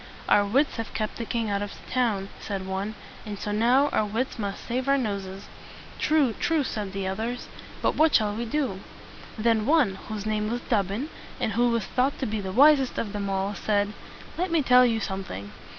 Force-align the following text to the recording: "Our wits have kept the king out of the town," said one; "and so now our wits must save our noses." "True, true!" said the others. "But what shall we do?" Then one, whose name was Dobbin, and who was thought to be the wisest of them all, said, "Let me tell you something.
"Our 0.27 0.43
wits 0.43 0.77
have 0.77 0.95
kept 0.95 1.17
the 1.17 1.25
king 1.27 1.51
out 1.51 1.61
of 1.61 1.73
the 1.73 1.91
town," 1.91 2.29
said 2.39 2.65
one; 2.65 2.95
"and 3.23 3.37
so 3.37 3.51
now 3.51 3.87
our 3.89 4.03
wits 4.03 4.39
must 4.39 4.65
save 4.67 4.87
our 4.89 4.97
noses." 4.97 5.45
"True, 5.99 6.33
true!" 6.33 6.63
said 6.63 6.91
the 6.93 7.05
others. 7.07 7.47
"But 7.83 7.93
what 7.95 8.15
shall 8.15 8.33
we 8.33 8.45
do?" 8.45 8.79
Then 9.37 9.67
one, 9.67 9.99
whose 10.07 10.25
name 10.25 10.49
was 10.49 10.61
Dobbin, 10.61 11.09
and 11.39 11.51
who 11.51 11.69
was 11.69 11.85
thought 11.85 12.17
to 12.17 12.25
be 12.25 12.41
the 12.41 12.51
wisest 12.51 12.97
of 12.97 13.13
them 13.13 13.29
all, 13.29 13.53
said, 13.53 13.93
"Let 14.39 14.49
me 14.49 14.63
tell 14.63 14.87
you 14.87 14.99
something. 14.99 15.51